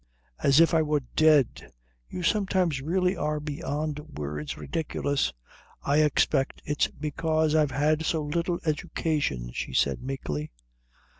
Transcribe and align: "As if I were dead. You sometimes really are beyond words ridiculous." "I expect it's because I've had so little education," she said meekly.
"As 0.39 0.59
if 0.59 0.73
I 0.73 0.81
were 0.81 1.03
dead. 1.15 1.71
You 2.09 2.23
sometimes 2.23 2.81
really 2.81 3.15
are 3.15 3.39
beyond 3.39 3.99
words 4.17 4.57
ridiculous." 4.57 5.31
"I 5.83 5.97
expect 5.97 6.59
it's 6.65 6.87
because 6.87 7.53
I've 7.53 7.69
had 7.69 8.03
so 8.03 8.23
little 8.23 8.59
education," 8.65 9.51
she 9.53 9.75
said 9.75 10.01
meekly. 10.01 10.49